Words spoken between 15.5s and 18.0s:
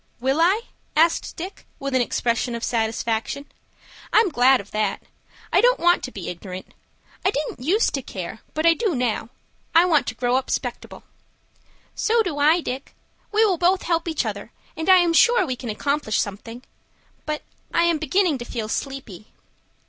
can accomplish something. But I am